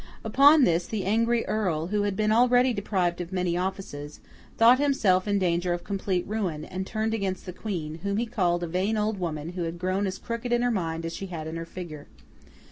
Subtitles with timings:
[0.23, 4.19] Upon this, the angry Earl, who had been already deprived of many offices,
[4.57, 8.63] thought himself in danger of complete ruin, and turned against the Queen, whom he called
[8.63, 11.45] a vain old woman who had grown as crooked in her mind as she had
[11.45, 12.07] in her figure.